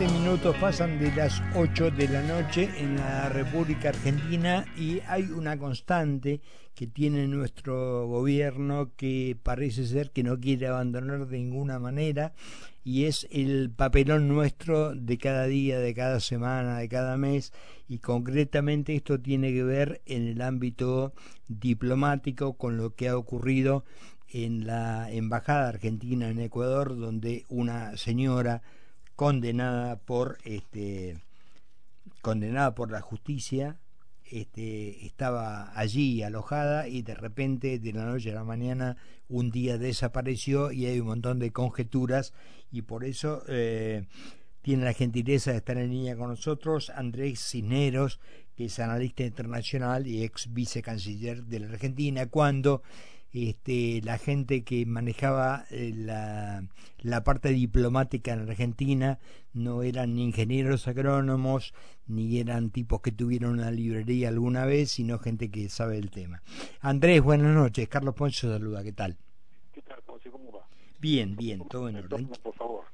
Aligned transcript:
17 0.00 0.18
minutos 0.18 0.56
pasan 0.56 0.98
de 0.98 1.12
las 1.14 1.42
8 1.54 1.90
de 1.90 2.08
la 2.08 2.22
noche 2.22 2.70
en 2.78 2.96
la 2.96 3.28
República 3.28 3.90
Argentina 3.90 4.64
y 4.74 5.00
hay 5.06 5.24
una 5.24 5.58
constante 5.58 6.40
que 6.74 6.86
tiene 6.86 7.26
nuestro 7.26 8.06
gobierno 8.06 8.92
que 8.96 9.36
parece 9.42 9.86
ser 9.86 10.10
que 10.10 10.22
no 10.22 10.40
quiere 10.40 10.68
abandonar 10.68 11.26
de 11.26 11.36
ninguna 11.36 11.78
manera 11.78 12.32
y 12.82 13.04
es 13.04 13.28
el 13.30 13.68
papelón 13.76 14.26
nuestro 14.26 14.94
de 14.94 15.18
cada 15.18 15.44
día, 15.44 15.78
de 15.78 15.94
cada 15.94 16.20
semana, 16.20 16.78
de 16.78 16.88
cada 16.88 17.18
mes 17.18 17.52
y 17.86 17.98
concretamente 17.98 18.96
esto 18.96 19.20
tiene 19.20 19.52
que 19.52 19.64
ver 19.64 20.00
en 20.06 20.28
el 20.28 20.40
ámbito 20.40 21.12
diplomático 21.48 22.54
con 22.54 22.78
lo 22.78 22.94
que 22.94 23.08
ha 23.08 23.18
ocurrido 23.18 23.84
en 24.30 24.66
la 24.66 25.12
Embajada 25.12 25.68
Argentina 25.68 26.30
en 26.30 26.40
Ecuador 26.40 26.98
donde 26.98 27.44
una 27.50 27.98
señora 27.98 28.62
condenada 29.20 29.96
por 29.96 30.38
este 30.44 31.18
condenada 32.22 32.74
por 32.74 32.90
la 32.90 33.02
justicia 33.02 33.78
este, 34.24 35.04
estaba 35.04 35.78
allí 35.78 36.22
alojada 36.22 36.88
y 36.88 37.02
de 37.02 37.14
repente 37.14 37.78
de 37.78 37.92
la 37.92 38.06
noche 38.06 38.30
a 38.30 38.34
la 38.36 38.44
mañana 38.44 38.96
un 39.28 39.50
día 39.50 39.76
desapareció 39.76 40.72
y 40.72 40.86
hay 40.86 41.00
un 41.00 41.08
montón 41.08 41.38
de 41.38 41.52
conjeturas 41.52 42.32
y 42.72 42.80
por 42.80 43.04
eso 43.04 43.42
eh, 43.48 44.06
tiene 44.62 44.86
la 44.86 44.94
gentileza 44.94 45.50
de 45.50 45.58
estar 45.58 45.76
en 45.76 45.90
línea 45.90 46.16
con 46.16 46.30
nosotros 46.30 46.88
Andrés 46.88 47.46
Cisneros, 47.46 48.20
que 48.56 48.64
es 48.64 48.78
analista 48.78 49.22
internacional 49.22 50.06
y 50.06 50.24
ex 50.24 50.50
vicecanciller 50.50 51.44
de 51.44 51.60
la 51.60 51.66
Argentina, 51.66 52.24
cuando 52.24 52.82
este, 53.32 54.00
la 54.02 54.18
gente 54.18 54.64
que 54.64 54.84
manejaba 54.86 55.64
eh, 55.70 55.92
la, 55.94 56.64
la, 56.98 57.22
parte 57.22 57.50
diplomática 57.50 58.32
en 58.32 58.48
Argentina 58.48 59.18
no 59.52 59.82
eran 59.82 60.14
ni 60.14 60.24
ingenieros 60.24 60.88
agrónomos, 60.88 61.72
ni 62.06 62.38
eran 62.38 62.70
tipos 62.70 63.00
que 63.00 63.12
tuvieron 63.12 63.52
una 63.52 63.70
librería 63.70 64.28
alguna 64.28 64.64
vez, 64.64 64.90
sino 64.90 65.18
gente 65.18 65.50
que 65.50 65.68
sabe 65.68 65.98
el 65.98 66.10
tema. 66.10 66.42
Andrés, 66.80 67.22
buenas 67.22 67.54
noches. 67.54 67.88
Carlos 67.88 68.14
Ponce 68.14 68.48
saluda, 68.48 68.82
¿qué 68.82 68.92
tal? 68.92 69.16
¿Qué 69.72 69.82
tal, 69.82 70.02
Ponce? 70.02 70.30
¿Cómo 70.30 70.50
va? 70.52 70.66
Bien, 70.98 71.36
bien, 71.36 71.66
todo 71.68 71.88
en 71.88 71.96
orden. 71.96 72.28
Por 72.42 72.54
favor. 72.54 72.84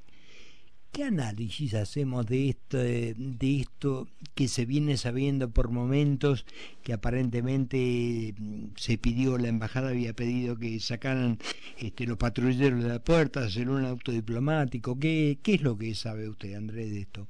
¿Qué 0.93 1.05
análisis 1.05 1.75
hacemos 1.75 2.27
de 2.27 2.49
esto, 2.49 2.79
de 2.79 3.61
esto 3.61 4.07
que 4.35 4.49
se 4.49 4.65
viene 4.65 4.97
sabiendo 4.97 5.51
por 5.51 5.71
momentos 5.71 6.47
que 6.83 6.93
aparentemente 6.93 8.35
mm, 8.39 8.69
se 8.77 8.97
pidió, 8.97 9.37
la 9.37 9.49
embajada 9.49 9.91
había 9.91 10.15
pedido 10.15 10.57
que 10.57 10.81
sacaran 10.81 11.39
este, 11.79 12.07
los 12.07 12.17
patrulleros 12.17 12.83
de 12.83 12.89
la 12.89 12.99
puerta, 12.99 13.41
hacer 13.41 13.69
un 13.69 13.85
auto 13.85 14.11
diplomático? 14.11 14.99
¿Qué, 14.99 15.39
¿Qué 15.43 15.55
es 15.55 15.63
lo 15.63 15.77
que 15.77 15.95
sabe 15.95 16.29
usted, 16.29 16.55
Andrés, 16.55 16.91
de 16.91 17.01
esto? 17.01 17.27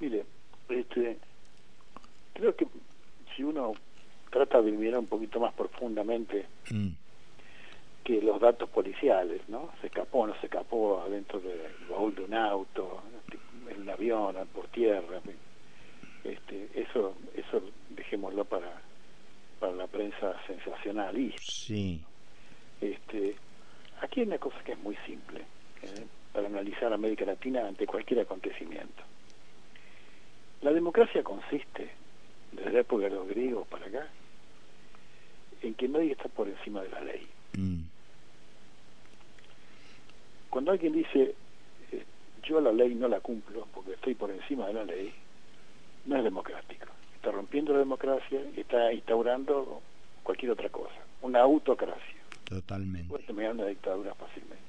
Mire, 0.00 0.24
este, 0.68 1.18
creo 2.32 2.56
que 2.56 2.66
si 3.36 3.44
uno 3.44 3.72
trata 4.30 4.60
de 4.60 4.72
mirar 4.72 4.98
un 4.98 5.06
poquito 5.06 5.38
más 5.38 5.54
profundamente 5.54 6.46
mm 6.70 7.03
que 8.04 8.20
los 8.20 8.38
datos 8.38 8.68
policiales, 8.68 9.40
¿no? 9.48 9.70
Se 9.80 9.86
escapó, 9.86 10.26
no 10.26 10.38
se 10.38 10.46
escapó 10.46 11.00
adentro 11.00 11.40
del 11.40 11.58
baúl 11.88 12.14
de 12.14 12.24
un 12.24 12.34
auto, 12.34 13.02
en 13.68 13.80
un 13.80 13.88
avión, 13.88 14.36
por 14.52 14.68
tierra. 14.68 15.20
Este, 16.22 16.68
eso, 16.74 17.16
eso 17.34 17.62
dejémoslo 17.88 18.44
para, 18.44 18.70
para 19.58 19.72
la 19.72 19.86
prensa 19.86 20.34
sensacionalista. 20.46 21.40
Sí. 21.42 22.02
Este, 22.80 23.36
aquí 24.02 24.20
hay 24.20 24.26
una 24.26 24.38
cosa 24.38 24.62
que 24.64 24.72
es 24.72 24.78
muy 24.78 24.96
simple 25.06 25.40
¿eh? 25.82 26.06
para 26.32 26.46
analizar 26.46 26.92
América 26.92 27.24
Latina 27.24 27.66
ante 27.66 27.86
cualquier 27.86 28.20
acontecimiento. 28.20 29.02
La 30.60 30.72
democracia 30.72 31.22
consiste, 31.22 31.90
desde 32.52 32.70
la 32.70 32.80
época 32.80 33.04
de 33.04 33.10
los 33.10 33.26
griegos 33.28 33.66
para 33.68 33.86
acá, 33.86 34.08
en 35.62 35.74
que 35.74 35.88
nadie 35.88 36.12
está 36.12 36.28
por 36.28 36.48
encima 36.48 36.82
de 36.82 36.90
la 36.90 37.00
ley. 37.00 37.26
Mm 37.56 37.93
cuando 40.54 40.70
alguien 40.70 40.92
dice 40.92 41.34
eh, 41.90 42.04
yo 42.44 42.60
la 42.60 42.70
ley 42.70 42.94
no 42.94 43.08
la 43.08 43.18
cumplo 43.18 43.66
porque 43.74 43.94
estoy 43.94 44.14
por 44.14 44.30
encima 44.30 44.68
de 44.68 44.74
la 44.74 44.84
ley, 44.84 45.12
no 46.04 46.16
es 46.16 46.22
democrático. 46.22 46.86
Está 47.16 47.32
rompiendo 47.32 47.72
la 47.72 47.80
democracia 47.80 48.40
y 48.56 48.60
está 48.60 48.92
instaurando 48.92 49.82
cualquier 50.22 50.52
otra 50.52 50.68
cosa, 50.68 50.94
una 51.22 51.40
autocracia. 51.40 52.20
Totalmente. 52.44 53.08
Puede 53.08 53.24
terminar 53.24 53.54
una 53.54 53.66
dictadura 53.66 54.14
fácilmente. 54.14 54.62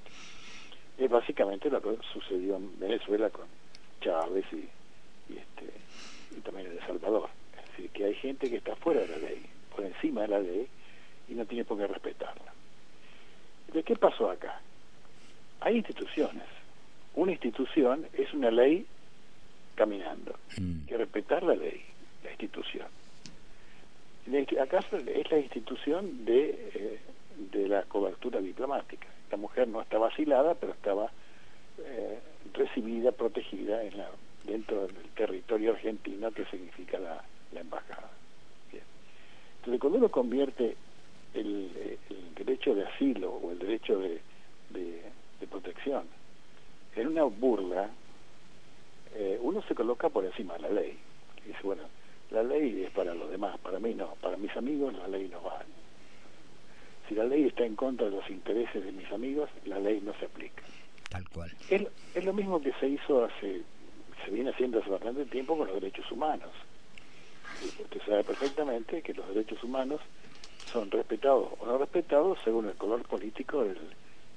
Es 0.97 1.07
básicamente 1.07 1.69
lo 1.69 1.79
que 1.79 1.99
sucedió 2.13 2.55
en 2.55 2.79
Venezuela 2.79 3.29
con 3.29 3.45
Chávez 4.01 4.45
y, 4.53 4.67
y, 5.31 5.37
este, 5.37 5.71
y 6.35 6.41
también 6.41 6.65
en 6.65 6.79
El 6.79 6.87
Salvador. 6.87 7.29
Es 7.59 7.69
decir, 7.69 7.91
que 7.91 8.05
hay 8.05 8.15
gente 8.15 8.49
que 8.49 8.57
está 8.57 8.75
fuera 8.77 9.01
de 9.01 9.07
la 9.07 9.17
ley, 9.17 9.45
por 9.75 9.85
encima 9.85 10.21
de 10.21 10.29
la 10.29 10.39
ley, 10.39 10.67
y 11.27 11.35
no 11.35 11.45
tiene 11.45 11.63
por 11.63 11.77
qué 11.77 11.85
respetarla. 11.85 12.55
¿De 13.71 13.83
qué 13.83 13.95
pasó 13.95 14.31
acá? 14.31 14.61
Hay 15.61 15.77
instituciones. 15.77 16.43
Una 17.15 17.31
institución 17.31 18.05
es 18.13 18.33
una 18.33 18.51
ley 18.51 18.85
caminando. 19.75 20.35
Mm. 20.57 20.79
Hay 20.81 20.85
que 20.87 20.97
respetar 20.97 21.43
la 21.43 21.55
ley, 21.55 21.81
la 22.23 22.31
institución. 22.31 22.87
¿Acaso 24.61 24.97
es 24.97 25.31
la 25.31 25.37
institución 25.39 26.25
de, 26.25 26.49
eh, 26.73 26.99
de 27.51 27.67
la 27.67 27.83
cobertura 27.83 28.41
diplomática? 28.41 29.07
La 29.31 29.37
mujer 29.37 29.67
no 29.67 29.81
está 29.81 29.97
vacilada, 29.97 30.55
pero 30.55 30.73
estaba 30.73 31.11
eh, 31.77 32.19
recibida, 32.53 33.11
protegida 33.11 33.83
en 33.83 33.97
la, 33.97 34.09
dentro 34.45 34.87
del 34.87 34.95
territorio 35.15 35.71
argentino 35.71 36.31
que 36.31 36.45
significa 36.45 36.97
la, 36.99 37.23
la 37.53 37.61
embajada. 37.61 38.09
Entonces, 38.71 39.81
cuando 39.81 39.97
uno 39.97 40.09
convierte 40.09 40.75
el, 41.33 41.97
el, 42.09 42.35
derecho 42.35 42.75
de 42.75 42.85
asilo 42.85 43.31
o 43.31 43.51
el 43.51 43.57
derecho 43.57 43.97
de, 43.97 44.21
de 44.69 45.01
de 45.45 45.51
protección. 45.51 46.03
En 46.95 47.07
una 47.07 47.23
burla, 47.23 47.89
eh, 49.15 49.37
uno 49.41 49.61
se 49.63 49.75
coloca 49.75 50.09
por 50.09 50.25
encima 50.25 50.55
de 50.55 50.61
la 50.61 50.69
ley. 50.69 50.97
Y 51.43 51.49
dice, 51.49 51.59
bueno, 51.63 51.83
la 52.31 52.43
ley 52.43 52.83
es 52.83 52.91
para 52.91 53.13
los 53.13 53.29
demás, 53.29 53.57
para 53.59 53.79
mí 53.79 53.93
no, 53.93 54.15
para 54.15 54.37
mis 54.37 54.55
amigos 54.57 54.93
la 54.93 55.07
ley 55.07 55.27
no 55.27 55.41
vale. 55.41 55.65
Si 57.07 57.13
la 57.13 57.23
ley 57.23 57.45
está 57.45 57.65
en 57.65 57.75
contra 57.75 58.07
de 58.07 58.15
los 58.15 58.29
intereses 58.29 58.83
de 58.83 58.91
mis 58.91 59.11
amigos, 59.11 59.49
la 59.65 59.79
ley 59.79 60.01
no 60.01 60.13
se 60.15 60.25
aplica. 60.25 60.63
Tal 61.09 61.27
cual. 61.29 61.51
Es, 61.69 61.83
es 62.15 62.25
lo 62.25 62.33
mismo 62.33 62.59
que 62.61 62.73
se 62.79 62.87
hizo 62.87 63.25
hace, 63.25 63.61
se 64.23 64.31
viene 64.31 64.49
haciendo 64.49 64.79
hace 64.79 64.89
bastante 64.89 65.25
tiempo 65.25 65.55
con 65.55 65.67
los 65.67 65.79
derechos 65.79 66.11
humanos. 66.11 66.49
Usted 67.63 68.01
sabe 68.05 68.23
perfectamente 68.23 69.01
que 69.01 69.13
los 69.13 69.27
derechos 69.29 69.63
humanos 69.63 70.01
son 70.71 70.89
respetados 70.89 71.49
o 71.59 71.65
no 71.65 71.77
respetados 71.77 72.39
según 72.43 72.67
el 72.67 72.75
color 72.75 73.03
político 73.03 73.63
del, 73.63 73.77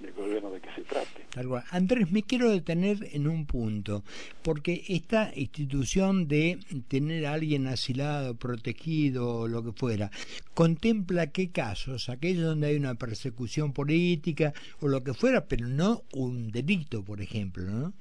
del 0.00 0.12
gobierno 0.12 0.50
de 0.50 0.60
que 0.60 0.70
se 0.74 0.82
trate. 0.82 1.26
Andrés, 1.70 2.10
me 2.10 2.22
quiero 2.22 2.50
detener 2.50 2.98
en 3.12 3.28
un 3.28 3.46
punto, 3.46 4.02
porque 4.42 4.84
esta 4.88 5.32
institución 5.34 6.28
de 6.28 6.58
tener 6.88 7.26
a 7.26 7.34
alguien 7.34 7.66
asilado, 7.66 8.34
protegido, 8.34 9.40
o 9.40 9.48
lo 9.48 9.62
que 9.62 9.72
fuera, 9.72 10.10
contempla 10.54 11.28
qué 11.28 11.50
casos, 11.50 12.08
aquellos 12.08 12.44
donde 12.44 12.68
hay 12.68 12.76
una 12.76 12.94
persecución 12.94 13.72
política 13.72 14.52
o 14.80 14.88
lo 14.88 15.02
que 15.02 15.14
fuera, 15.14 15.44
pero 15.44 15.66
no 15.66 16.02
un 16.12 16.50
delito, 16.50 17.02
por 17.02 17.20
ejemplo, 17.20 17.64
¿no? 17.64 17.92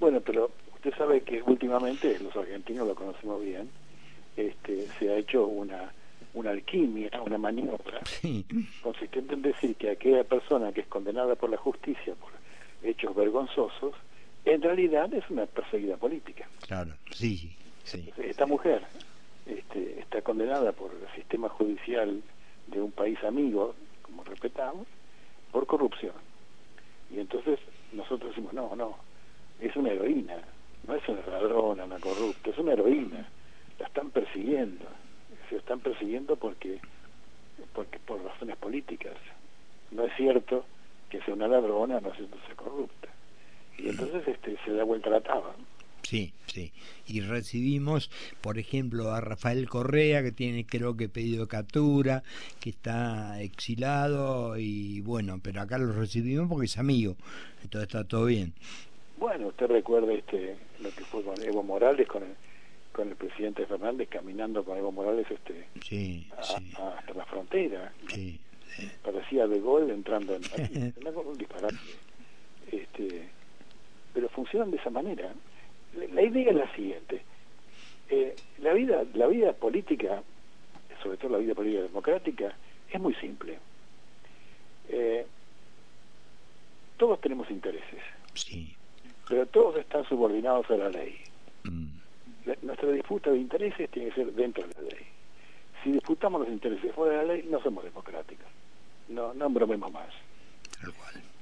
Bueno, 0.00 0.20
pero 0.20 0.50
usted 0.74 0.92
sabe 0.96 1.22
que 1.22 1.42
últimamente, 1.42 2.18
los 2.18 2.34
argentinos 2.36 2.86
lo 2.86 2.94
conocemos 2.94 3.42
bien, 3.42 3.68
este, 4.36 4.86
se 4.98 5.10
ha 5.10 5.16
hecho 5.16 5.46
una 5.46 5.92
una 6.34 6.50
alquimia, 6.50 7.10
una 7.24 7.38
maniobra, 7.38 8.00
consistente 8.82 9.34
en 9.34 9.42
decir 9.42 9.76
que 9.76 9.90
aquella 9.90 10.24
persona 10.24 10.72
que 10.72 10.82
es 10.82 10.86
condenada 10.88 11.36
por 11.36 11.50
la 11.50 11.56
justicia 11.56 12.14
por 12.14 12.32
hechos 12.82 13.14
vergonzosos, 13.14 13.94
en 14.44 14.60
realidad 14.60 15.12
es 15.14 15.28
una 15.30 15.46
perseguida 15.46 15.96
política. 15.96 16.46
Claro, 16.66 16.92
sí, 17.10 17.56
sí. 17.84 18.12
Esta 18.18 18.46
mujer 18.46 18.82
este, 19.46 20.00
está 20.00 20.20
condenada 20.22 20.72
por 20.72 20.90
el 20.92 21.14
sistema 21.14 21.48
judicial 21.48 22.22
de 22.66 22.80
un 22.80 22.92
país 22.92 23.22
amigo, 23.24 23.74
como 24.02 24.24
respetamos, 24.24 24.86
por 25.50 25.66
corrupción. 25.66 26.14
Y 27.10 27.20
entonces 27.20 27.58
nosotros 27.92 28.30
decimos, 28.30 28.52
no, 28.52 28.74
no, 28.74 28.96
es 29.60 29.74
una 29.76 29.92
heroína, 29.92 30.36
no 30.86 30.94
es 30.94 31.08
una 31.08 31.24
ladrona, 31.26 31.84
una 31.84 31.98
corrupta, 32.00 32.50
es 32.50 32.58
una 32.58 32.72
heroína, 32.72 33.28
la 33.78 33.86
están 33.86 34.10
persiguiendo 34.10 34.84
se 35.54 35.58
están 35.58 35.78
persiguiendo 35.78 36.34
porque, 36.34 36.80
porque 37.72 38.00
por 38.00 38.20
razones 38.22 38.56
políticas. 38.56 39.14
No 39.92 40.04
es 40.04 40.12
cierto 40.16 40.64
que 41.08 41.20
sea 41.22 41.34
una 41.34 41.46
ladrona, 41.46 42.00
no 42.00 42.10
es 42.10 42.16
cierto 42.16 42.36
que 42.38 42.46
sea 42.46 42.56
corrupta. 42.56 43.08
Y 43.78 43.88
entonces 43.88 44.26
este, 44.26 44.56
se 44.64 44.72
da 44.72 44.82
vuelta 44.82 45.10
la 45.10 45.20
taba. 45.20 45.54
Sí, 46.02 46.32
sí. 46.46 46.72
Y 47.06 47.20
recibimos, 47.20 48.10
por 48.40 48.58
ejemplo, 48.58 49.12
a 49.12 49.20
Rafael 49.20 49.68
Correa, 49.68 50.24
que 50.24 50.32
tiene 50.32 50.66
creo 50.66 50.96
que 50.96 51.08
pedido 51.08 51.46
captura, 51.46 52.24
que 52.60 52.70
está 52.70 53.40
exilado 53.40 54.58
y 54.58 55.02
bueno, 55.02 55.38
pero 55.40 55.60
acá 55.60 55.78
lo 55.78 55.92
recibimos 55.92 56.48
porque 56.48 56.66
es 56.66 56.78
amigo, 56.78 57.14
entonces 57.62 57.88
está 57.88 58.04
todo 58.04 58.26
bien. 58.26 58.52
Bueno, 59.18 59.46
usted 59.46 59.68
recuerda 59.68 60.12
este 60.12 60.56
lo 60.80 60.90
que 60.90 61.04
fue 61.04 61.22
con 61.22 61.40
Evo 61.40 61.62
Morales, 61.62 62.06
con 62.08 62.24
el, 62.24 62.34
con 62.94 63.08
el 63.08 63.16
presidente 63.16 63.66
Fernández 63.66 64.08
caminando 64.08 64.64
con 64.64 64.78
Evo 64.78 64.92
Morales 64.92 65.26
este 65.28 65.66
sí, 65.82 66.30
hasta 66.38 67.12
la 67.12 67.24
frontera. 67.26 67.92
Sí, 68.08 68.40
Parecía 69.02 69.46
de 69.46 69.60
gol 69.60 69.90
entrando 69.90 70.34
en 70.34 70.42
un 71.26 71.38
disparate. 71.38 71.76
Este, 72.70 73.28
pero 74.12 74.28
funcionan 74.28 74.70
de 74.70 74.78
esa 74.78 74.90
manera. 74.90 75.32
La 76.12 76.22
idea 76.22 76.50
es 76.50 76.56
la 76.56 76.74
siguiente. 76.74 77.22
Eh, 78.10 78.34
la 78.58 78.72
vida 78.72 79.04
la 79.14 79.26
vida 79.26 79.52
política, 79.52 80.22
sobre 81.02 81.16
todo 81.16 81.32
la 81.32 81.38
vida 81.38 81.54
política 81.54 81.82
democrática, 81.82 82.56
es 82.90 83.00
muy 83.00 83.14
simple. 83.14 83.58
Eh, 84.88 85.26
todos 86.96 87.20
tenemos 87.20 87.50
intereses. 87.50 88.02
Sí. 88.34 88.74
Pero 89.28 89.46
todos 89.46 89.76
están 89.76 90.04
subordinados 90.08 90.70
a 90.70 90.76
la 90.76 90.88
ley. 90.90 91.16
Mm. 91.64 91.93
Nuestra 92.62 92.90
disputa 92.90 93.30
de 93.30 93.38
intereses 93.38 93.90
tiene 93.90 94.10
que 94.10 94.14
ser 94.16 94.32
dentro 94.32 94.66
de 94.66 94.74
la 94.74 94.82
ley. 94.82 95.06
Si 95.82 95.92
disputamos 95.92 96.40
los 96.40 96.50
intereses 96.50 96.94
fuera 96.94 97.20
de 97.20 97.26
la 97.26 97.34
ley, 97.34 97.46
no 97.50 97.60
somos 97.62 97.84
democráticos. 97.84 98.46
No, 99.08 99.34
no 99.34 99.50
bromemos 99.50 99.92
más. 99.92 100.08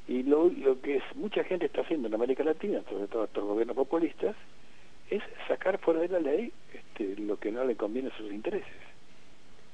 Y 0.08 0.22
lo, 0.24 0.48
lo 0.48 0.80
que 0.80 0.96
es, 0.96 1.02
mucha 1.14 1.44
gente 1.44 1.66
está 1.66 1.82
haciendo 1.82 2.08
en 2.08 2.14
América 2.14 2.42
Latina, 2.42 2.82
sobre 2.88 3.06
todo 3.06 3.24
estos 3.24 3.44
gobiernos 3.44 3.76
populistas, 3.76 4.34
es 5.10 5.22
sacar 5.46 5.78
fuera 5.78 6.00
de 6.00 6.08
la 6.08 6.20
ley 6.20 6.52
este, 6.72 7.16
lo 7.20 7.38
que 7.38 7.52
no 7.52 7.64
le 7.64 7.76
conviene 7.76 8.08
a 8.08 8.16
sus 8.16 8.32
intereses. 8.32 8.82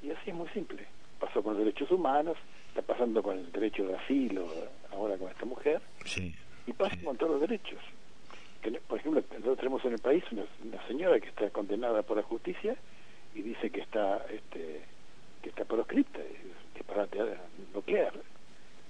Y 0.03 0.11
así 0.11 0.31
es 0.31 0.35
muy 0.35 0.49
simple. 0.49 0.85
Pasó 1.19 1.43
con 1.43 1.55
los 1.55 1.65
derechos 1.65 1.91
humanos, 1.91 2.37
está 2.69 2.83
pasando 2.83 3.23
con 3.23 3.39
el 3.39 3.51
derecho 3.51 3.87
de 3.87 3.97
asilo, 3.97 4.47
ahora 4.93 5.17
con 5.17 5.31
esta 5.31 5.45
mujer, 5.45 5.81
y 6.67 6.73
pasa 6.73 6.97
con 7.03 7.17
todos 7.17 7.33
los 7.33 7.41
derechos. 7.41 7.81
Por 8.87 8.99
ejemplo, 8.99 9.23
nosotros 9.31 9.59
tenemos 9.59 9.85
en 9.85 9.93
el 9.93 9.99
país 9.99 10.25
una, 10.33 10.87
señora 10.87 11.21
que 11.21 11.29
está 11.29 11.49
condenada 11.51 12.03
por 12.03 12.17
la 12.17 12.23
justicia 12.23 12.77
y 13.35 13.43
dice 13.43 13.71
que 13.71 13.81
está 13.81 14.27
este, 14.31 14.81
que 15.43 15.51
está 15.51 15.65
proscripta, 15.65 16.21
disparate 16.75 17.19
nuclear. 17.75 18.13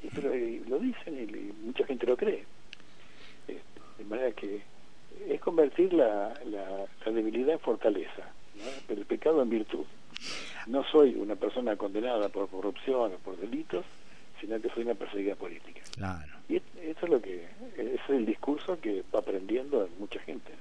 Y, 0.02 0.08
pero 0.08 0.30
lo 0.68 0.78
dicen 0.78 1.18
y, 1.18 1.52
mucha 1.66 1.84
gente 1.84 2.06
lo 2.06 2.16
cree. 2.16 2.44
Eh, 3.48 3.60
de 3.98 4.04
manera 4.04 4.32
que 4.32 4.62
es 5.28 5.40
convertir 5.40 5.92
la, 5.92 6.34
debilidad 7.04 7.54
en 7.54 7.60
fortaleza, 7.60 8.30
el 8.88 9.04
pecado 9.06 9.42
en 9.42 9.50
virtud. 9.50 9.84
No 10.66 10.84
soy 10.84 11.14
una 11.14 11.36
persona 11.36 11.76
condenada 11.76 12.28
por 12.28 12.48
corrupción 12.48 13.14
o 13.14 13.16
por 13.18 13.36
delitos, 13.36 13.84
sino 14.40 14.60
que 14.60 14.68
soy 14.70 14.84
una 14.84 14.94
perseguida 14.94 15.34
política. 15.34 15.80
Claro. 15.94 16.32
Y 16.48 16.56
eso 16.56 17.04
es 17.04 17.08
lo 17.08 17.20
que 17.20 17.46
es 17.76 18.00
el 18.08 18.26
discurso 18.26 18.80
que 18.80 19.04
va 19.14 19.20
aprendiendo 19.20 19.88
mucha 19.98 20.20
gente. 20.20 20.52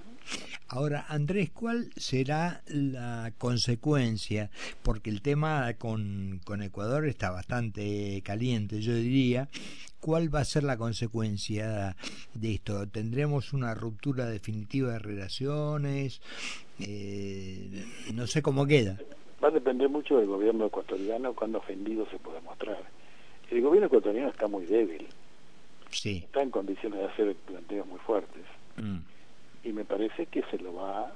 Ahora, 0.69 1.05
Andrés, 1.07 1.49
¿cuál 1.51 1.91
será 1.95 2.61
la 2.67 3.31
consecuencia? 3.37 4.49
Porque 4.83 5.09
el 5.09 5.21
tema 5.21 5.73
con, 5.77 6.41
con 6.43 6.61
Ecuador 6.61 7.07
está 7.07 7.31
bastante 7.31 8.21
caliente, 8.25 8.81
yo 8.81 8.93
diría. 8.93 9.47
¿Cuál 10.01 10.33
va 10.33 10.41
a 10.41 10.45
ser 10.45 10.63
la 10.63 10.77
consecuencia 10.77 11.95
de 12.33 12.53
esto? 12.53 12.87
¿Tendremos 12.87 13.53
una 13.53 13.73
ruptura 13.75 14.25
definitiva 14.25 14.91
de 14.93 14.99
relaciones? 14.99 16.21
Eh, 16.79 17.85
no 18.13 18.27
sé 18.27 18.41
cómo 18.41 18.67
queda. 18.67 18.97
Va 19.43 19.47
a 19.47 19.51
depender 19.51 19.89
mucho 19.89 20.17
del 20.17 20.27
gobierno 20.27 20.65
ecuatoriano 20.65 21.33
cuando 21.33 21.59
ofendido 21.59 22.05
se 22.09 22.19
puede 22.19 22.41
mostrar. 22.41 22.83
El 23.51 23.61
gobierno 23.61 23.87
ecuatoriano 23.87 24.29
está 24.29 24.47
muy 24.47 24.65
débil. 24.65 25.07
Sí. 25.89 26.23
Está 26.25 26.41
en 26.41 26.51
condiciones 26.51 26.99
de 26.99 27.05
hacer 27.05 27.35
planteos 27.35 27.87
muy 27.87 27.99
fuertes. 27.99 28.43
Mm. 28.75 28.97
Y 29.63 29.73
me 29.73 29.85
parece 29.85 30.25
que 30.27 30.43
se 30.43 30.57
lo 30.59 30.73
va, 30.73 31.11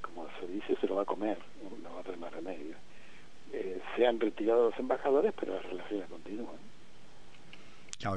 como 0.00 0.26
se 0.40 0.46
dice, 0.46 0.76
se 0.80 0.86
lo 0.86 0.96
va 0.96 1.02
a 1.02 1.06
comer, 1.06 1.38
no 1.82 1.94
va 1.94 2.00
a 2.00 2.04
tener 2.04 2.18
más 2.18 2.32
remedio. 2.32 2.76
Eh, 3.52 3.80
se 3.96 4.06
han 4.06 4.18
retirado 4.20 4.70
los 4.70 4.78
embajadores, 4.78 5.32
pero 5.38 5.54
las 5.54 5.64
relaciones 5.64 6.08
continúan 6.08 6.73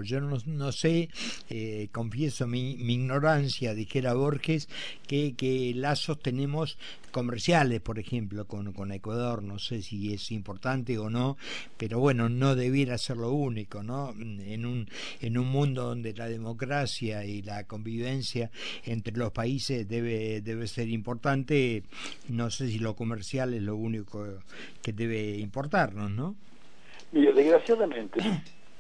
yo 0.04 0.19
no, 0.22 0.72
sé, 0.72 1.10
eh, 1.50 1.89
confieso 1.92 2.48
mi, 2.48 2.72
ignorancia, 2.72 3.74
dijera 3.74 4.13
Borges, 4.13 4.68
que, 5.07 5.34
que 5.36 5.74
lazos 5.75 6.19
tenemos 6.19 6.78
comerciales, 7.12 7.81
por 7.81 8.00
ejemplo, 8.00 8.45
con, 8.45 8.74
con 8.74 8.92
Ecuador, 8.92 9.42
no 9.42 9.60
sé 9.60 9.81
si 9.81 10.13
es 10.13 10.31
importante 10.31 10.98
o 10.98 11.10
no, 11.10 11.38
pero 11.78 12.00
bueno, 12.00 12.30
no 12.30 12.56
debiera 12.56 12.98
ser 12.98 13.18
lo 13.18 13.31
único, 13.31 13.81
¿no? 13.81 14.12
En 14.12 14.66
un, 14.66 14.88
en 15.22 15.38
un 15.38 15.48
mundo 15.48 15.84
donde 15.84 16.13
la 16.13 16.28
democracia 16.28 17.25
y 17.25 17.42
la 17.42 17.63
convivencia 17.63 18.51
entre 18.86 19.16
los 19.16 19.31
países 19.31 19.88
debe, 19.88 20.42
debe 20.42 20.68
ser 20.68 20.90
importante, 20.90 21.83
no 22.30 22.50
sé 22.51 22.68
si 22.68 22.80
lo 22.80 22.95
comercial 22.95 23.54
es 23.54 23.63
lo 23.63 23.75
único 23.75 24.25
que 24.81 24.94
debe 24.94 25.38
importarnos, 25.38 26.12
¿no? 26.12 26.36
Mira, 27.12 27.31
desgraciadamente 27.31 28.19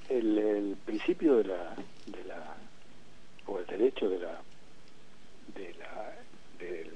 el, 0.09 0.37
el 0.37 0.75
principio 0.85 1.37
de 1.37 1.45
la, 1.45 1.75
de 2.05 2.23
la 2.25 2.55
o 3.45 3.59
el 3.59 3.65
derecho 3.65 4.09
de 4.09 4.19
la 4.19 4.41
de 5.55 5.73
la 5.75 6.13
de 6.59 6.91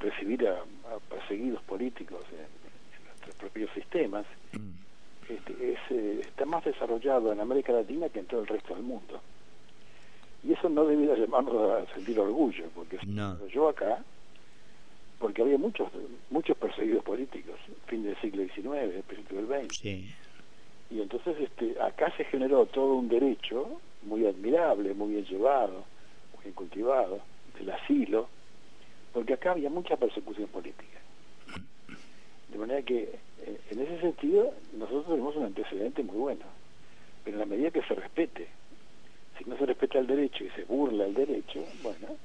recibir 0.00 0.46
a, 0.48 0.64
perseguidos 1.08 1.62
políticos 1.62 2.24
en, 2.32 2.58
nuestros 3.06 3.34
propios 3.36 3.70
sistemas 3.74 4.26
mm. 4.52 5.32
este, 5.32 5.72
es, 5.72 5.78
eh, 5.90 6.20
está 6.20 6.44
más 6.46 6.64
desarrollado 6.64 7.32
en 7.32 7.40
América 7.40 7.72
Latina 7.72 8.08
que 8.08 8.20
en 8.20 8.26
todo 8.26 8.40
el 8.40 8.46
resto 8.46 8.74
del 8.74 8.84
mundo. 8.84 9.20
Y 10.44 10.52
eso 10.52 10.68
no 10.68 10.84
debiera 10.84 11.16
llamarnos 11.16 11.56
a 11.70 11.94
sentir 11.94 12.18
orgullo 12.18 12.64
porque 12.74 12.98
yo 13.52 13.68
acá 13.68 14.02
porque 15.18 15.42
había 15.42 15.58
muchos 15.58 15.90
muchos 16.30 16.56
perseguidos 16.56 17.02
políticos 17.02 17.58
fin 17.86 18.04
del 18.04 18.16
siglo 18.20 18.44
XIX 18.44 19.04
principio 19.04 19.42
del 19.42 19.68
XX 19.68 19.76
sí 19.76 20.14
y 20.90 21.00
entonces 21.00 21.36
este, 21.40 21.80
acá 21.80 22.12
se 22.16 22.24
generó 22.24 22.66
todo 22.66 22.94
un 22.94 23.08
derecho 23.08 23.80
muy 24.02 24.26
admirable, 24.26 24.94
muy 24.94 25.14
bien 25.14 25.24
llevado, 25.26 25.84
muy 26.34 26.44
bien 26.44 26.54
cultivado, 26.54 27.20
del 27.58 27.70
asilo, 27.70 28.28
porque 29.12 29.34
acá 29.34 29.52
había 29.52 29.70
mucha 29.70 29.96
persecución 29.96 30.48
política. 30.48 30.98
De 32.48 32.58
manera 32.58 32.82
que, 32.82 33.18
eh, 33.42 33.60
en 33.70 33.80
ese 33.80 34.00
sentido, 34.00 34.54
nosotros 34.72 35.06
tenemos 35.06 35.36
un 35.36 35.44
antecedente 35.44 36.02
muy 36.02 36.16
bueno, 36.16 36.44
pero 37.24 37.36
en 37.36 37.40
la 37.40 37.46
medida 37.46 37.70
que 37.70 37.82
se 37.82 37.94
respete, 37.94 38.48
si 39.36 39.44
no 39.44 39.56
se 39.58 39.66
respeta 39.66 39.98
el 39.98 40.06
derecho 40.06 40.44
y 40.44 40.50
se 40.50 40.64
burla 40.64 41.04
el 41.04 41.14
derecho, 41.14 41.62
bueno, 41.82 42.16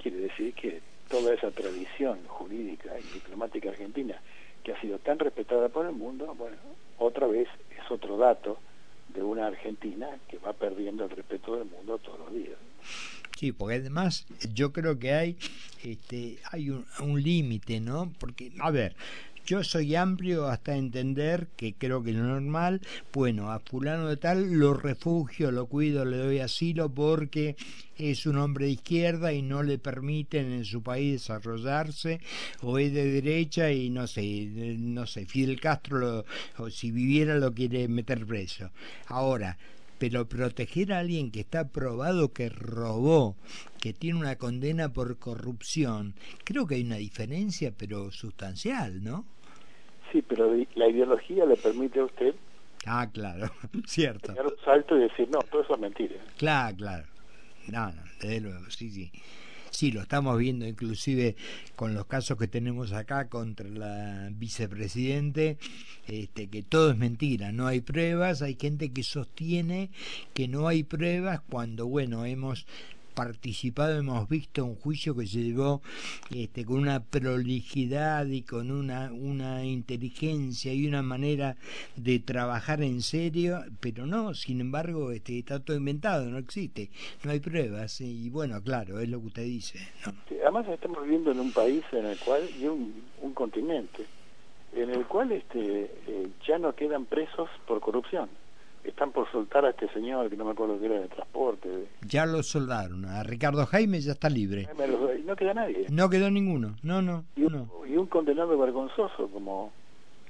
quiere 0.00 0.18
decir 0.18 0.54
que 0.54 0.80
toda 1.08 1.34
esa 1.34 1.50
tradición 1.50 2.20
jurídica 2.28 2.98
y 2.98 3.14
diplomática 3.14 3.70
argentina 3.70 4.20
que 4.62 4.72
ha 4.72 4.80
sido 4.80 4.98
tan 4.98 5.18
respetada 5.18 5.68
por 5.68 5.86
el 5.86 5.92
mundo, 5.92 6.34
bueno, 6.36 6.56
otra 6.98 7.26
vez 7.26 7.48
otro 7.90 8.16
dato 8.16 8.58
de 9.14 9.22
una 9.22 9.46
Argentina 9.46 10.08
que 10.28 10.38
va 10.38 10.52
perdiendo 10.52 11.04
el 11.04 11.10
respeto 11.10 11.56
del 11.56 11.68
mundo 11.68 11.98
todos 11.98 12.18
los 12.20 12.32
días. 12.32 12.58
Sí, 13.36 13.52
porque 13.52 13.76
además 13.76 14.26
yo 14.54 14.72
creo 14.72 14.98
que 14.98 15.12
hay 15.12 15.36
este 15.84 16.38
hay 16.50 16.70
un 16.70 17.22
límite, 17.22 17.80
¿no? 17.80 18.12
Porque 18.18 18.52
a 18.60 18.70
ver, 18.70 18.96
yo 19.46 19.62
soy 19.62 19.94
amplio 19.94 20.48
hasta 20.48 20.76
entender 20.76 21.46
que 21.56 21.72
creo 21.72 22.02
que 22.02 22.12
lo 22.12 22.24
normal, 22.24 22.80
bueno, 23.12 23.52
a 23.52 23.60
fulano 23.60 24.08
de 24.08 24.16
tal 24.16 24.52
lo 24.54 24.74
refugio, 24.74 25.52
lo 25.52 25.66
cuido, 25.66 26.04
le 26.04 26.16
doy 26.16 26.40
asilo 26.40 26.90
porque 26.90 27.54
es 27.96 28.26
un 28.26 28.38
hombre 28.38 28.66
de 28.66 28.72
izquierda 28.72 29.32
y 29.32 29.42
no 29.42 29.62
le 29.62 29.78
permiten 29.78 30.50
en 30.50 30.64
su 30.64 30.82
país 30.82 31.12
desarrollarse 31.12 32.20
o 32.60 32.78
es 32.78 32.92
de 32.92 33.08
derecha 33.08 33.70
y 33.70 33.88
no 33.88 34.08
sé, 34.08 34.48
no 34.78 35.06
sé, 35.06 35.26
Fidel 35.26 35.60
Castro 35.60 36.24
o 36.58 36.68
si 36.68 36.90
viviera 36.90 37.36
lo 37.36 37.54
quiere 37.54 37.86
meter 37.86 38.26
preso. 38.26 38.70
Ahora, 39.06 39.56
pero 39.98 40.28
proteger 40.28 40.92
a 40.92 40.98
alguien 40.98 41.30
que 41.30 41.40
está 41.40 41.68
probado 41.68 42.32
que 42.32 42.48
robó, 42.48 43.36
que 43.80 43.92
tiene 43.92 44.18
una 44.18 44.36
condena 44.36 44.92
por 44.92 45.18
corrupción, 45.18 46.14
creo 46.44 46.66
que 46.66 46.74
hay 46.74 46.82
una 46.82 46.96
diferencia, 46.96 47.72
pero 47.76 48.10
sustancial, 48.10 49.04
¿no? 49.04 49.24
Sí, 50.12 50.22
pero 50.22 50.54
la 50.74 50.88
ideología 50.88 51.44
le 51.44 51.56
permite 51.56 52.00
a 52.00 52.04
usted 52.04 52.34
Ah, 52.86 53.08
claro, 53.12 53.50
cierto. 53.86 54.32
Dar 54.32 54.46
un 54.46 54.56
salto 54.64 54.96
y 54.96 55.00
decir, 55.00 55.28
no, 55.28 55.40
todo 55.40 55.62
eso 55.62 55.74
es 55.74 55.80
mentira. 55.80 56.14
Claro, 56.38 56.76
claro. 56.76 57.04
No, 57.66 57.90
no, 57.90 58.02
desde 58.20 58.40
luego, 58.40 58.70
sí, 58.70 58.90
sí. 58.90 59.10
Sí, 59.70 59.90
lo 59.90 60.00
estamos 60.00 60.38
viendo 60.38 60.66
inclusive 60.66 61.36
con 61.74 61.92
los 61.92 62.06
casos 62.06 62.38
que 62.38 62.46
tenemos 62.46 62.92
acá 62.92 63.28
contra 63.28 63.68
la 63.68 64.28
vicepresidente, 64.30 65.58
este, 66.06 66.48
que 66.48 66.62
todo 66.62 66.92
es 66.92 66.96
mentira, 66.96 67.52
no 67.52 67.66
hay 67.66 67.80
pruebas, 67.82 68.40
hay 68.40 68.56
gente 68.58 68.90
que 68.92 69.02
sostiene 69.02 69.90
que 70.32 70.48
no 70.48 70.68
hay 70.68 70.82
pruebas 70.82 71.40
cuando, 71.50 71.88
bueno, 71.88 72.24
hemos 72.24 72.66
participado, 73.16 73.98
hemos 73.98 74.28
visto 74.28 74.64
un 74.64 74.76
juicio 74.76 75.16
que 75.16 75.26
se 75.26 75.42
llevó 75.42 75.80
este, 76.30 76.64
con 76.64 76.76
una 76.76 77.00
prolijidad 77.00 78.26
y 78.26 78.42
con 78.42 78.70
una, 78.70 79.10
una 79.10 79.64
inteligencia 79.64 80.72
y 80.72 80.86
una 80.86 81.02
manera 81.02 81.56
de 81.96 82.20
trabajar 82.20 82.82
en 82.82 83.00
serio, 83.00 83.64
pero 83.80 84.06
no, 84.06 84.34
sin 84.34 84.60
embargo, 84.60 85.10
este, 85.10 85.38
está 85.38 85.58
todo 85.58 85.76
inventado, 85.76 86.26
no 86.26 86.38
existe, 86.38 86.90
no 87.24 87.30
hay 87.32 87.40
pruebas, 87.40 88.00
y 88.02 88.28
bueno, 88.28 88.62
claro, 88.62 89.00
es 89.00 89.08
lo 89.08 89.18
que 89.20 89.26
usted 89.26 89.44
dice. 89.44 89.78
además 90.42 90.68
estamos 90.68 91.02
viviendo 91.02 91.32
en 91.32 91.40
un 91.40 91.52
país 91.52 91.82
en 91.92 92.04
el 92.04 92.18
cual, 92.18 92.42
y 92.60 92.66
un, 92.66 93.02
un 93.22 93.32
continente, 93.32 94.04
en 94.74 94.90
el 94.90 95.06
cual 95.06 95.32
este, 95.32 95.90
eh, 96.06 96.28
ya 96.46 96.58
no 96.58 96.74
quedan 96.74 97.06
presos 97.06 97.48
por 97.66 97.80
corrupción 97.80 98.28
están 98.88 99.12
por 99.12 99.30
soltar 99.30 99.64
a 99.64 99.70
este 99.70 99.88
señor 99.92 100.30
que 100.30 100.36
no 100.36 100.44
me 100.44 100.52
acuerdo 100.52 100.78
que 100.78 100.86
era 100.86 101.00
de 101.00 101.08
transporte. 101.08 101.88
Ya 102.02 102.24
lo 102.26 102.42
soldaron, 102.42 103.04
a 103.04 103.22
Ricardo 103.22 103.66
Jaime 103.66 104.00
ya 104.00 104.12
está 104.12 104.28
libre. 104.30 104.68
no 105.24 105.36
queda 105.36 105.54
nadie. 105.54 105.86
No 105.90 106.08
quedó 106.08 106.30
ninguno, 106.30 106.76
no, 106.82 107.02
no. 107.02 107.24
Y 107.36 107.44
un, 107.44 107.68
Y 107.88 107.96
un 107.96 108.06
condenado 108.06 108.56
vergonzoso 108.56 109.28
como, 109.28 109.72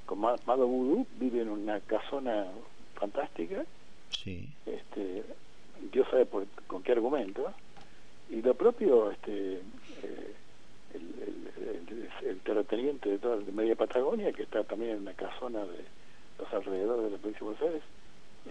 como 0.05 0.29
Amado 0.29 0.67
Vudú 0.67 1.05
vive 1.19 1.41
en 1.41 1.49
una 1.49 1.79
casona 1.81 2.47
fantástica. 2.95 3.63
Sí. 4.09 4.49
Este, 4.65 5.23
Dios 5.91 6.07
sabe 6.09 6.25
por, 6.25 6.47
con 6.65 6.81
qué 6.81 6.93
argumento. 6.93 7.51
Y 8.29 8.41
lo 8.41 8.55
propio, 8.55 9.11
este, 9.11 9.61
eh, 10.03 10.33
el, 10.93 12.09
el, 12.23 12.39
terrateniente 12.39 13.09
de 13.09 13.19
toda 13.19 13.37
de 13.37 13.51
media 13.51 13.75
Patagonia, 13.75 14.33
que 14.33 14.43
está 14.43 14.63
también 14.63 14.91
en 14.91 15.01
una 15.03 15.13
casona 15.13 15.59
de 15.59 15.85
los 16.39 16.53
alrededores 16.53 17.05
de 17.05 17.11
la 17.11 17.17
provincia 17.17 17.39
de 17.39 17.45
Buenos 17.45 17.61
Aires, 17.61 17.83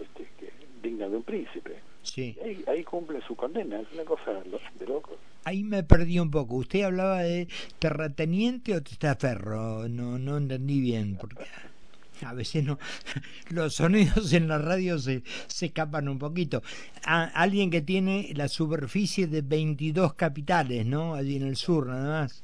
este, 0.01 0.29
que, 0.39 0.53
digna 0.83 1.09
de 1.09 1.17
un 1.17 1.23
príncipe. 1.23 1.77
Sí. 2.03 2.37
Ahí, 2.69 2.85
cumple 2.85 3.21
su 3.27 3.35
condena, 3.35 3.81
es 3.81 3.93
una 3.93 4.05
cosa 4.05 4.33
de 4.79 4.87
locos. 4.87 5.17
Ahí 5.45 5.63
me 5.63 5.83
perdí 5.83 6.19
un 6.19 6.31
poco. 6.31 6.57
¿Usted 6.57 6.83
hablaba 6.83 7.23
de 7.23 7.49
terrateniente 7.79 8.75
o 8.75 8.83
testaferro? 8.83 9.89
No, 9.89 10.19
no 10.19 10.37
entendí 10.37 10.81
bien, 10.81 11.17
porque 11.17 11.45
a 12.25 12.33
veces 12.33 12.65
no 12.65 12.79
los 13.51 13.75
sonidos 13.75 14.33
en 14.33 14.49
la 14.49 14.59
radio 14.59 14.99
se, 14.99 15.23
se 15.49 15.67
escapan 15.67 16.09
un 16.09 16.19
poquito. 16.19 16.63
alguien 17.05 17.71
que 17.71 17.83
tiene 17.83 18.33
la 18.35 18.49
superficie 18.49 19.27
de 19.27 19.43
22 19.43 20.15
capitales, 20.15 20.87
¿no? 20.87 21.15
Allí 21.15 21.37
en 21.37 21.43
el 21.43 21.57
sur, 21.57 21.89
nada 21.89 22.23
más. 22.23 22.43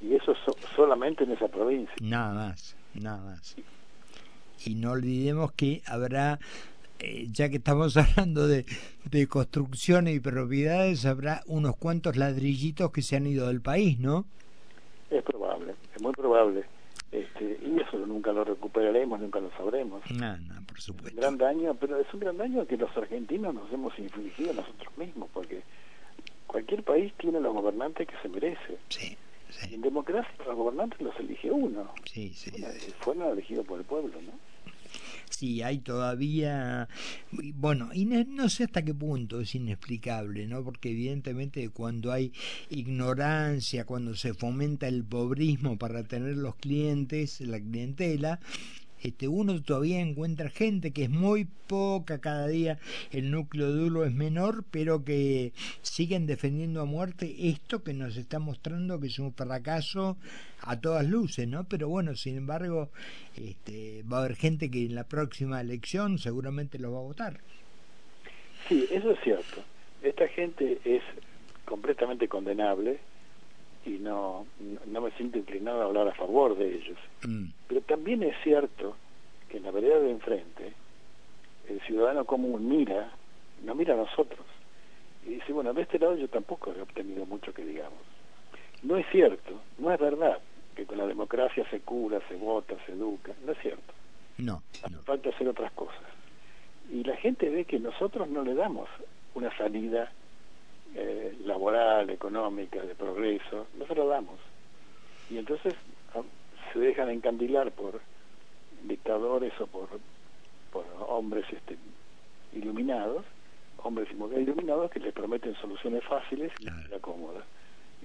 Y 0.00 0.14
eso 0.14 0.34
solamente 0.74 1.24
en 1.24 1.32
esa 1.32 1.48
provincia. 1.48 1.94
Nada 2.00 2.34
más, 2.34 2.76
nada 2.94 3.22
más 3.22 3.56
y 3.56 3.64
no 4.70 4.92
olvidemos 4.92 5.52
que 5.52 5.82
habrá 5.86 6.38
eh, 7.02 7.26
ya 7.32 7.48
que 7.48 7.56
estamos 7.56 7.96
hablando 7.96 8.46
de, 8.46 8.64
de 9.10 9.26
construcciones 9.26 10.14
y 10.14 10.20
propiedades, 10.20 11.04
habrá 11.04 11.42
unos 11.46 11.76
cuantos 11.76 12.16
ladrillitos 12.16 12.92
que 12.92 13.02
se 13.02 13.16
han 13.16 13.26
ido 13.26 13.48
del 13.48 13.60
país, 13.60 13.98
¿no? 13.98 14.24
Es 15.10 15.22
probable, 15.24 15.74
es 15.94 16.00
muy 16.00 16.12
probable. 16.12 16.64
Este, 17.10 17.58
y 17.62 17.78
eso 17.78 17.98
nunca 18.06 18.32
lo 18.32 18.44
recuperaremos, 18.44 19.20
nunca 19.20 19.40
lo 19.40 19.50
sabremos. 19.50 20.00
No, 20.12 20.36
no, 20.38 20.62
por 20.66 20.80
supuesto. 20.80 21.10
un 21.12 21.20
gran 21.20 21.38
daño, 21.38 21.74
pero 21.74 21.98
es 21.98 22.06
un 22.14 22.20
gran 22.20 22.38
daño 22.38 22.66
que 22.66 22.76
los 22.76 22.96
argentinos 22.96 23.52
nos 23.52 23.70
hemos 23.72 23.98
infligido 23.98 24.54
nosotros 24.54 24.96
mismos, 24.96 25.28
porque 25.34 25.62
cualquier 26.46 26.84
país 26.84 27.12
tiene 27.18 27.40
los 27.40 27.52
gobernantes 27.52 28.06
que 28.06 28.14
se 28.22 28.28
merece. 28.28 28.78
Sí. 28.88 29.16
Sí. 29.50 29.74
en 29.74 29.82
democracia 29.82 30.32
los 30.46 30.56
gobernantes 30.56 30.98
los 31.02 31.14
elige 31.20 31.50
uno. 31.50 31.92
Sí, 32.06 32.32
sí. 32.32 32.50
fueron 33.00 33.32
elegidos 33.32 33.66
por 33.66 33.78
el 33.78 33.84
pueblo, 33.84 34.18
¿no? 34.22 34.32
Sí, 35.32 35.62
hay 35.62 35.78
todavía, 35.78 36.88
bueno, 37.54 37.90
y 37.92 38.04
no, 38.04 38.48
sé 38.48 38.64
hasta 38.64 38.84
qué 38.84 38.94
punto 38.94 39.40
es 39.40 39.54
inexplicable, 39.54 40.46
¿no? 40.46 40.62
Porque 40.64 40.90
evidentemente 40.90 41.68
cuando 41.70 42.12
hay 42.12 42.32
ignorancia, 42.70 43.84
cuando 43.84 44.14
se 44.14 44.34
fomenta 44.34 44.88
el 44.88 45.04
pobrismo 45.04 45.78
para 45.78 46.04
tener 46.04 46.36
los 46.36 46.54
clientes, 46.56 47.40
la 47.40 47.60
clientela, 47.60 48.40
este, 49.02 49.28
uno 49.28 49.60
todavía 49.62 50.00
encuentra 50.00 50.48
gente 50.48 50.92
que 50.92 51.04
es 51.04 51.10
muy 51.10 51.46
poca 51.66 52.20
cada 52.20 52.46
día, 52.46 52.78
el 53.10 53.30
núcleo 53.30 53.70
duro 53.72 54.04
es 54.04 54.12
menor, 54.12 54.64
pero 54.70 55.04
que 55.04 55.52
siguen 55.82 56.26
defendiendo 56.26 56.80
a 56.80 56.84
muerte 56.84 57.34
esto 57.48 57.82
que 57.82 57.94
nos 57.94 58.16
está 58.16 58.38
mostrando 58.38 59.00
que 59.00 59.08
es 59.08 59.18
un 59.18 59.32
fracaso 59.32 60.16
a 60.60 60.80
todas 60.80 61.06
luces, 61.06 61.48
¿no? 61.48 61.64
Pero 61.64 61.88
bueno, 61.88 62.14
sin 62.14 62.36
embargo, 62.36 62.90
este, 63.36 64.04
va 64.10 64.18
a 64.18 64.20
haber 64.20 64.36
gente 64.36 64.70
que 64.70 64.86
en 64.86 64.94
la 64.94 65.04
próxima 65.04 65.60
elección 65.60 66.18
seguramente 66.18 66.78
lo 66.78 66.92
va 66.92 66.98
a 66.98 67.02
votar. 67.02 67.40
Sí, 68.68 68.86
eso 68.90 69.10
es 69.10 69.20
cierto. 69.24 69.62
Esta 70.02 70.28
gente 70.28 70.78
es 70.84 71.02
completamente 71.64 72.28
condenable 72.28 73.00
y 73.84 73.90
no, 73.90 74.46
no 74.86 75.00
me 75.00 75.10
siento 75.12 75.38
inclinado 75.38 75.82
a 75.82 75.84
hablar 75.86 76.08
a 76.08 76.14
favor 76.14 76.56
de 76.56 76.74
ellos. 76.74 76.98
Mm. 77.24 77.46
Pero 77.68 77.80
también 77.82 78.22
es 78.22 78.34
cierto 78.42 78.96
que 79.48 79.58
en 79.58 79.64
la 79.64 79.70
vereda 79.70 79.98
de 79.98 80.10
enfrente 80.10 80.72
el 81.68 81.80
ciudadano 81.82 82.24
común 82.24 82.68
mira, 82.68 83.10
no 83.64 83.74
mira 83.74 83.94
a 83.94 83.98
nosotros. 83.98 84.46
Y 85.26 85.34
dice, 85.34 85.52
bueno, 85.52 85.72
de 85.72 85.82
este 85.82 85.98
lado 85.98 86.16
yo 86.16 86.28
tampoco 86.28 86.72
he 86.72 86.80
obtenido 86.80 87.26
mucho 87.26 87.52
que 87.52 87.64
digamos. 87.64 88.00
No 88.82 88.96
es 88.96 89.06
cierto, 89.10 89.60
no 89.78 89.92
es 89.92 90.00
verdad 90.00 90.38
que 90.74 90.86
con 90.86 90.98
la 90.98 91.06
democracia 91.06 91.68
se 91.70 91.80
cura, 91.80 92.20
se 92.28 92.36
vota, 92.36 92.74
se 92.86 92.92
educa. 92.92 93.32
No 93.44 93.52
es 93.52 93.58
cierto. 93.58 93.92
No. 94.38 94.62
Hace 94.82 94.96
falta 95.04 95.28
hacer 95.28 95.48
otras 95.48 95.72
cosas. 95.72 96.02
Y 96.90 97.04
la 97.04 97.16
gente 97.16 97.48
ve 97.48 97.64
que 97.64 97.78
nosotros 97.78 98.28
no 98.28 98.42
le 98.42 98.54
damos 98.54 98.88
una 99.34 99.56
salida 99.56 100.10
eh, 100.94 101.36
laboral, 101.44 102.10
económica, 102.10 102.82
de 102.82 102.94
progreso, 102.94 103.66
no 103.78 103.86
se 103.86 103.94
lo 103.94 104.08
damos. 104.08 104.38
Y 105.30 105.38
entonces 105.38 105.74
ah, 106.14 106.22
se 106.72 106.78
dejan 106.78 107.10
encandilar 107.10 107.72
por 107.72 108.00
dictadores 108.82 109.52
o 109.60 109.66
por, 109.66 109.88
por 110.72 110.84
hombres 111.08 111.46
este, 111.50 111.76
iluminados, 112.52 113.24
hombres 113.78 114.08
y 114.10 114.14
mujeres 114.14 114.44
iluminados 114.44 114.90
que 114.90 115.00
les 115.00 115.12
prometen 115.12 115.54
soluciones 115.56 116.04
fáciles 116.04 116.52
y 116.60 116.98
cómodas. 117.00 117.44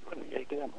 Bueno, 0.05 0.23
y 0.31 0.35
ahí 0.35 0.45
quedamos. 0.45 0.77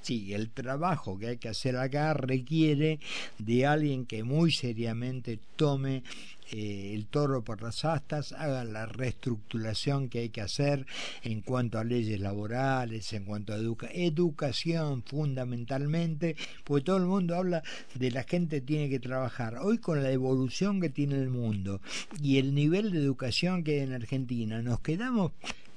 Sí, 0.00 0.34
el 0.34 0.50
trabajo 0.50 1.18
que 1.18 1.28
hay 1.28 1.36
que 1.36 1.48
hacer 1.48 1.76
acá 1.76 2.14
requiere 2.14 2.98
de 3.38 3.66
alguien 3.66 4.06
que 4.06 4.24
muy 4.24 4.50
seriamente 4.50 5.38
tome 5.56 6.02
eh, 6.52 6.94
el 6.94 7.06
toro 7.06 7.44
por 7.44 7.62
las 7.62 7.84
astas, 7.84 8.32
haga 8.32 8.64
la 8.64 8.86
reestructuración 8.86 10.08
que 10.08 10.20
hay 10.20 10.28
que 10.30 10.40
hacer 10.40 10.84
en 11.22 11.42
cuanto 11.42 11.78
a 11.78 11.84
leyes 11.84 12.18
laborales, 12.18 13.12
en 13.12 13.24
cuanto 13.24 13.52
a 13.52 13.58
educación 13.92 15.04
fundamentalmente, 15.04 16.34
porque 16.64 16.84
todo 16.84 16.96
el 16.96 17.04
mundo 17.04 17.36
habla 17.36 17.62
de 17.94 18.10
la 18.10 18.24
gente 18.24 18.60
tiene 18.60 18.88
que 18.88 18.98
trabajar. 18.98 19.58
Hoy 19.62 19.78
con 19.78 20.02
la 20.02 20.10
evolución 20.10 20.80
que 20.80 20.88
tiene 20.88 21.16
el 21.16 21.30
mundo 21.30 21.80
y 22.20 22.38
el 22.38 22.52
nivel 22.52 22.90
de 22.90 22.98
educación 22.98 23.62
que 23.62 23.74
hay 23.74 23.80
en 23.80 23.92
Argentina, 23.92 24.60
nos 24.60 24.80
quedamos, 24.80 25.30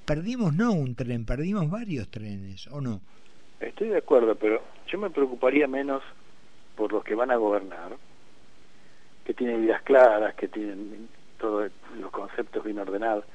perdimos 0.06 0.54
no 0.54 0.72
un 0.74 0.96
tren, 0.96 1.26
perdimos 1.26 1.70
varios 1.70 2.10
trenes, 2.10 2.68
¿o 2.68 2.82
no? 2.82 3.02
Estoy 3.60 3.90
de 3.90 3.98
acuerdo, 3.98 4.36
pero 4.36 4.62
yo 4.88 5.00
me 5.00 5.10
preocuparía 5.10 5.68
menos 5.68 6.04
por 6.76 6.92
los 6.92 7.04
que 7.04 7.16
van 7.16 7.32
a 7.32 7.36
gobernar, 7.36 7.96
que 9.26 9.34
tienen 9.34 9.64
ideas 9.64 9.82
claras, 9.84 10.36
que 10.36 10.48
tienen 10.48 11.08
todos 11.40 11.72
los 12.00 12.12
conceptos 12.12 12.64
bien 12.64 12.80
ordenados, 12.80 13.26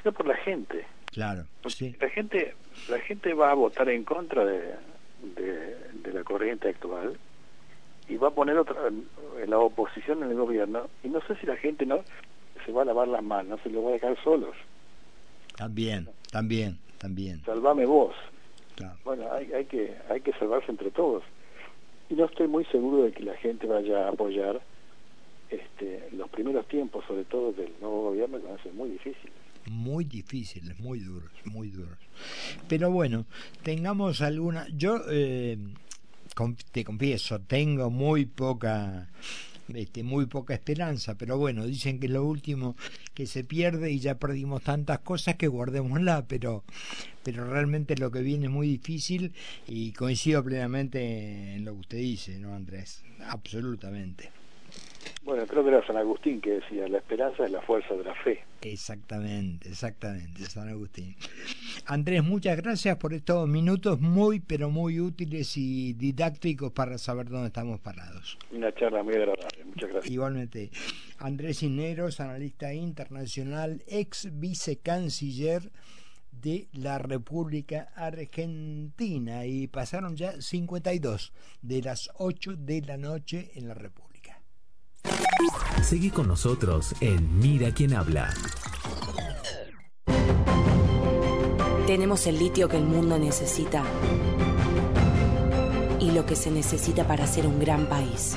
sino 0.00 0.12
por 0.12 0.26
la 0.26 0.36
gente. 0.36 0.84
Claro, 1.12 1.44
sí. 1.66 1.96
La 2.00 2.08
gente, 2.08 2.54
la 2.88 2.98
gente 3.00 3.32
va 3.34 3.50
a 3.50 3.54
votar 3.54 3.88
en 3.88 4.04
contra 4.04 4.44
de, 4.44 4.74
de, 5.22 6.12
la 6.12 6.24
corriente 6.24 6.68
actual 6.68 7.16
y 8.08 8.16
va 8.16 8.28
a 8.28 8.34
poner 8.34 8.56
otra 8.56 8.76
en 8.88 9.50
la 9.50 9.58
oposición 9.58 10.22
en 10.22 10.30
el 10.30 10.36
gobierno 10.36 10.88
y 11.02 11.08
no 11.08 11.20
sé 11.22 11.36
si 11.36 11.46
la 11.46 11.56
gente 11.56 11.84
no 11.84 12.02
se 12.64 12.72
va 12.72 12.82
a 12.82 12.84
lavar 12.84 13.08
las 13.08 13.22
manos, 13.22 13.60
se 13.62 13.70
lo 13.70 13.82
va 13.82 13.90
a 13.90 13.94
dejar 13.94 14.16
solos. 14.22 14.56
También, 15.56 16.08
también, 16.30 16.78
también. 16.98 17.42
Salvame 17.44 17.86
vos. 17.86 18.14
Bueno, 19.04 19.32
hay, 19.32 19.50
hay, 19.52 19.64
que, 19.64 19.96
hay 20.10 20.20
que 20.20 20.32
salvarse 20.34 20.70
entre 20.70 20.90
todos. 20.90 21.22
Y 22.10 22.14
no 22.14 22.26
estoy 22.26 22.46
muy 22.46 22.64
seguro 22.66 23.04
de 23.04 23.12
que 23.12 23.22
la 23.22 23.36
gente 23.36 23.66
vaya 23.66 24.06
a 24.06 24.10
apoyar 24.10 24.60
este, 25.50 26.08
los 26.12 26.28
primeros 26.28 26.66
tiempos, 26.68 27.04
sobre 27.06 27.24
todo 27.24 27.52
del 27.52 27.72
nuevo 27.80 28.10
gobierno, 28.10 28.38
que 28.38 28.46
van 28.46 28.58
a 28.58 28.62
ser 28.62 28.72
muy 28.74 28.90
difíciles. 28.90 29.32
Muy 29.68 30.04
difíciles, 30.04 30.78
muy 30.78 31.00
duros, 31.00 31.30
muy 31.44 31.70
duros. 31.70 31.98
Pero 32.68 32.90
bueno, 32.90 33.24
tengamos 33.62 34.20
alguna... 34.20 34.66
Yo 34.76 35.00
eh, 35.10 35.56
te 36.70 36.84
confieso, 36.84 37.40
tengo 37.40 37.90
muy 37.90 38.26
poca 38.26 39.08
este, 39.74 40.02
muy 40.02 40.26
poca 40.26 40.54
esperanza, 40.54 41.16
pero 41.16 41.38
bueno, 41.38 41.66
dicen 41.66 41.98
que 41.98 42.08
lo 42.08 42.24
último 42.24 42.76
que 43.14 43.26
se 43.26 43.44
pierde 43.44 43.90
y 43.90 44.00
ya 44.00 44.18
perdimos 44.18 44.62
tantas 44.62 45.00
cosas 45.00 45.36
que 45.36 45.48
guardémosla, 45.48 46.26
pero, 46.26 46.64
pero 47.22 47.50
realmente 47.50 47.96
lo 47.96 48.10
que 48.10 48.20
viene 48.20 48.46
es 48.46 48.52
muy 48.52 48.68
difícil 48.68 49.32
y 49.66 49.92
coincido 49.92 50.44
plenamente 50.44 51.54
en 51.54 51.64
lo 51.64 51.74
que 51.74 51.80
usted 51.80 51.98
dice, 51.98 52.38
¿no, 52.38 52.54
Andrés? 52.54 53.02
Absolutamente. 53.28 54.30
Bueno, 55.24 55.46
creo 55.46 55.62
que 55.64 55.70
era 55.70 55.86
San 55.86 55.96
Agustín 55.96 56.40
que 56.40 56.60
decía, 56.60 56.88
la 56.88 56.98
esperanza 56.98 57.44
es 57.44 57.50
la 57.50 57.60
fuerza 57.62 57.94
de 57.94 58.04
la 58.04 58.14
fe. 58.14 58.44
Exactamente, 58.62 59.68
exactamente, 59.68 60.44
San 60.44 60.68
Agustín. 60.68 61.16
Andrés, 61.86 62.22
muchas 62.22 62.56
gracias 62.56 62.96
por 62.96 63.12
estos 63.12 63.48
minutos 63.48 64.00
muy, 64.00 64.40
pero 64.40 64.70
muy 64.70 65.00
útiles 65.00 65.56
y 65.56 65.94
didácticos 65.94 66.72
para 66.72 66.98
saber 66.98 67.28
dónde 67.28 67.48
estamos 67.48 67.80
parados. 67.80 68.38
Una 68.52 68.72
charla 68.74 69.02
muy 69.02 69.14
agradable, 69.14 69.64
muchas 69.64 69.90
gracias. 69.90 70.12
Igualmente. 70.12 70.70
Andrés 71.18 71.58
Cineros, 71.58 72.20
analista 72.20 72.72
internacional, 72.72 73.82
ex 73.88 74.28
vicecanciller 74.38 75.70
de 76.42 76.68
la 76.72 76.98
República 76.98 77.88
Argentina 77.94 79.46
y 79.46 79.66
pasaron 79.66 80.16
ya 80.16 80.40
52 80.40 81.32
de 81.62 81.82
las 81.82 82.10
8 82.18 82.56
de 82.56 82.82
la 82.82 82.96
noche 82.96 83.50
en 83.54 83.68
la 83.68 83.74
República. 83.74 84.05
Seguí 85.82 86.10
con 86.10 86.26
nosotros 86.26 86.94
en 87.00 87.38
Mira 87.38 87.70
quién 87.70 87.94
habla. 87.94 88.34
Tenemos 91.86 92.26
el 92.26 92.40
litio 92.40 92.68
que 92.68 92.76
el 92.76 92.84
mundo 92.84 93.16
necesita 93.18 93.84
y 96.00 96.10
lo 96.10 96.26
que 96.26 96.34
se 96.34 96.50
necesita 96.50 97.06
para 97.06 97.26
ser 97.28 97.46
un 97.46 97.60
gran 97.60 97.86
país. 97.86 98.34